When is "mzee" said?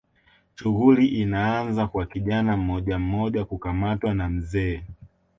4.29-4.83